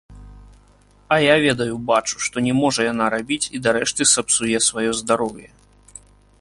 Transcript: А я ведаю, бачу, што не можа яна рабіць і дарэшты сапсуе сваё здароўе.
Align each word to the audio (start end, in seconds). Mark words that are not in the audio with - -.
А 1.13 1.19
я 1.23 1.35
ведаю, 1.47 1.75
бачу, 1.91 2.15
што 2.29 2.35
не 2.47 2.53
можа 2.61 2.81
яна 2.91 3.11
рабіць 3.17 3.49
і 3.59 3.63
дарэшты 3.67 4.11
сапсуе 4.15 4.57
сваё 4.69 4.91
здароўе. 5.03 5.47